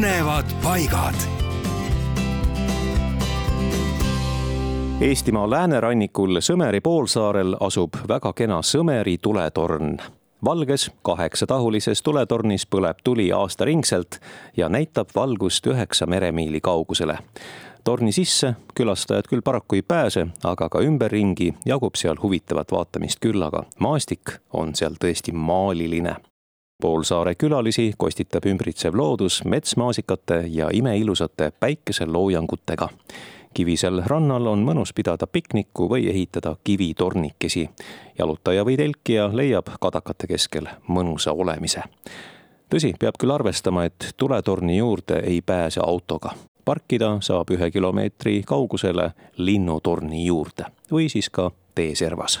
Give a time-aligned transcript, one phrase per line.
[0.00, 1.14] põnevad paigad.
[5.00, 9.98] Eestimaa läänerannikul Sõmeri poolsaarel asub väga kena Sõmeri tuletorn.
[10.44, 14.20] valges kaheksatahulises tuletornis põleb tuli aastaringselt
[14.56, 17.18] ja näitab valgust üheksa meremiili kaugusele
[17.84, 23.42] torni sisse külastajad küll paraku ei pääse, aga ka ümberringi jagub seal huvitavat vaatamist küll,
[23.42, 26.16] aga maastik on seal tõesti maaliline.
[26.80, 32.88] Poolsaare külalisi kostitab ümbritsev loodus metsmaasikate ja imeilusate päikeseloojangutega.
[33.54, 37.70] kivisel rannal on mõnus pidada piknikku või ehitada kivitornikesi.
[38.18, 41.82] jalutaja või telkija leiab kadakate keskel mõnusa olemise
[42.70, 49.10] tõsi, peab küll arvestama, et tuletorni juurde ei pääse autoga parkida saab ühe kilomeetri kaugusele
[49.36, 52.40] linnutorni juurde või siis ka teeservas